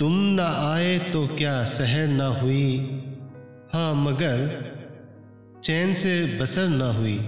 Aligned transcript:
तुम 0.00 0.12
न 0.12 0.40
आए 0.40 0.98
तो 0.98 1.26
क्या 1.26 1.64
सहर 1.64 2.06
न 2.08 2.20
हुई? 2.20 2.68
हाँ 3.72 3.94
मगर 3.94 4.38
चैन 5.64 5.94
से 5.94 6.38
बसर 6.40 6.68
न 6.68 6.82
हुई। 6.96 7.20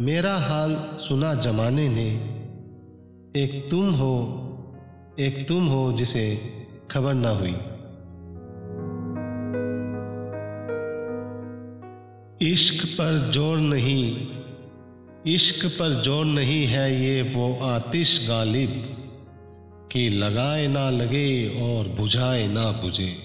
मेरा 0.00 0.36
हाल 0.36 0.74
सुना 0.98 1.34
जमाने 1.34 1.88
ने। 1.88 2.08
एक 3.42 3.68
तुम 3.70 3.90
हो, 3.90 4.14
एक 5.18 5.44
तुम 5.48 5.66
हो 5.66 5.92
जिसे 5.92 6.24
खबर 6.90 7.14
ना 7.14 7.30
हुई। 7.30 7.54
इश्क 12.52 12.88
पर 12.88 13.16
ज़ोर 13.30 13.58
नहीं, 13.58 14.28
इश्क 15.26 15.66
पर 15.66 16.02
ज़ोर 16.02 16.24
नहीं 16.24 16.66
है 16.66 16.90
ये 17.04 17.22
वो 17.22 17.54
आतिश 17.66 18.26
गालिब। 18.30 19.03
कि 19.94 20.08
लगाए 20.08 20.66
ना 20.66 20.90
लगे 20.90 21.60
और 21.62 21.88
बुझाए 21.88 22.46
ना 22.46 22.70
बुझे। 22.70 23.16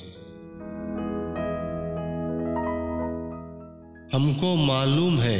हमको 4.13 4.55
मालूम 4.55 5.17
है, 5.17 5.39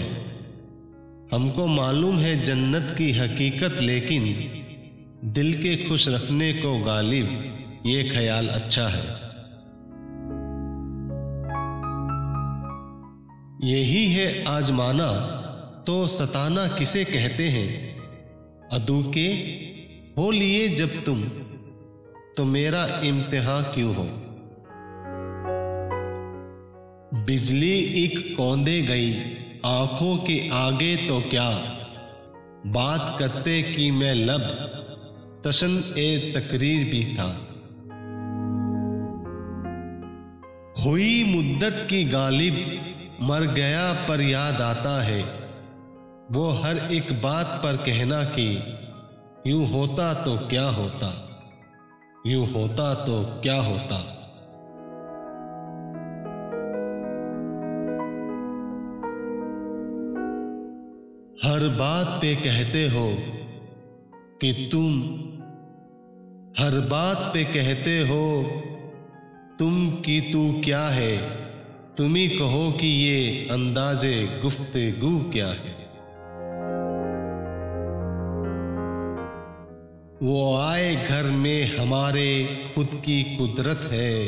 हमको 1.34 1.68
मालूम 1.68 2.16
है 2.16 2.46
जन्नत 2.46 2.96
की 2.98 3.12
हकीकत, 3.12 3.78
लेकिन 3.82 4.24
दिल 5.34 5.54
के 5.54 5.76
खुश 5.90 6.10
रखने 6.10 6.54
को 6.54 6.80
गालिब, 6.80 7.28
ये 7.86 8.04
ख्याल 8.10 8.48
अच्छा 8.48 8.88
है। 8.88 9.08
यही 13.70 14.06
है 14.14 14.46
आजमाना 14.46 15.14
तो 15.88 16.08
सताना 16.08 16.68
किसे 16.68 17.04
कहते 17.04 17.44
हैं? 17.44 17.96
अदू 18.74 19.04
के 19.18 19.28
हो 20.20 20.32
लिए 20.32 20.68
जब 20.68 21.04
तुम 21.04 21.24
तो 22.38 22.46
मेरा 22.46 23.02
इम्तिहा 23.04 23.62
क्यों 23.62 23.96
हो? 23.96 24.04
बिजली 27.26 28.04
एक 28.04 28.38
कौंदे 28.38 28.82
गई, 28.82 29.14
आँखों 29.66 30.18
के 30.18 30.50
आगे 30.54 30.96
तो 30.96 31.20
क्या? 31.20 31.50
बात 32.66 33.16
करते 33.20 33.62
कि 33.62 33.92
मैं 33.92 34.16
लब, 34.16 34.42
तशन 35.46 35.94
ए 35.98 36.34
तकरीर 36.36 36.84
भी 36.86 37.16
था। 37.16 37.48
हुई 40.84 41.24
मुद्दत 41.36 41.88
की 41.90 42.04
गालिब, 42.04 42.56
मर 43.22 43.42
गया 43.42 43.94
पर 43.94 44.22
याद 44.22 44.62
आता 44.62 45.04
है। 45.04 45.22
वो 46.32 46.50
हर 46.50 46.78
एक 46.78 47.22
बात 47.22 47.62
पर 47.64 47.76
कहना 47.76 48.24
कि 48.24 48.76
यूँ 49.48 49.68
होता 49.68 50.14
तो 50.14 50.38
क्या 50.38 50.70
होता? 50.70 51.08
यूँ 52.28 52.48
होता 52.48 52.94
तो 52.94 53.42
क्या 53.42 53.62
होता? 53.62 53.96
हर 61.44 61.68
बात 61.80 62.08
पे 62.22 62.36
कहते 62.36 62.88
हो 62.88 63.18
कि 64.42 64.70
तुम, 64.72 64.94
हर 66.64 66.80
बात 66.80 67.32
पे 67.34 67.44
कहते 67.44 68.00
हो, 68.00 68.44
तुम 69.60 69.90
की 69.90 70.22
तू 70.32 70.62
क्या 70.66 70.88
है? 70.88 71.18
तुम 71.98 72.16
ही 72.16 72.30
कहो 72.30 72.72
कि 72.72 72.88
ये 72.88 73.48
अंदाजे 73.52 74.40
गुफ्तगु 74.44 75.32
क्या 75.32 75.48
है? 75.48 75.69
वो 80.24 80.58
आए 80.58 80.96
घर 80.96 81.24
में 81.24 81.78
हमारे 81.78 82.48
खुद 82.76 82.88
की 82.94 83.38
कुदरत 83.38 83.80
है। 83.92 84.28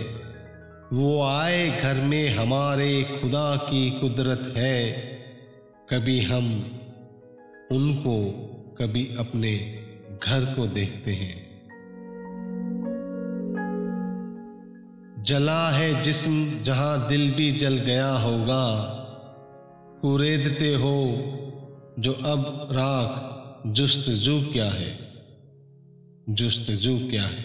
वो 0.94 1.24
आए 1.24 1.82
घर 1.82 1.96
में 1.96 2.36
हमारे 2.36 3.04
खुदा 3.04 3.56
की 3.56 3.92
कुदरत 3.92 4.54
है। 4.58 4.92
कभी 5.90 6.22
हम 6.22 6.46
उनको, 7.72 8.32
कभी 8.82 9.16
अपने 9.20 9.80
घर 10.24 10.46
को 10.46 10.68
देखते 10.68 11.12
हैं। 11.12 11.52
जला 15.24 15.70
है 15.70 16.02
जिस्म 16.02 16.46
जहाँ 16.64 17.08
दिल 17.08 17.32
भी 17.32 17.52
जल 17.52 17.74
गया 17.74 18.14
होगा। 18.14 18.82
कुरेदते 20.02 20.76
हो 20.76 21.16
जो 22.00 22.14
अब 22.14 22.68
राख 22.72 23.32
जुस्तजू 23.68 24.42
क्या 24.42 24.66
है। 24.66 25.11
जुस्तजू 26.30 27.10
क्या 27.10 27.24
है? 27.24 27.44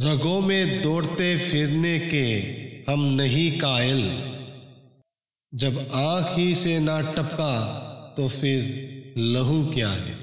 रगों 0.00 0.40
में 0.40 0.82
दौड़ते 0.82 1.38
फिरने 1.38 1.98
के 1.98 2.40
हम 2.92 3.00
नहीं 3.04 3.58
कायल। 3.58 4.32
जब 5.54 5.90
आँख 5.92 6.38
ही 6.38 6.54
से 6.54 6.80
ना 6.80 7.00
टपका 7.00 7.78
तो 8.16 8.28
फिर 8.28 8.84
लहू 9.18 9.66
क्या 9.74 9.88
है? 9.88 10.21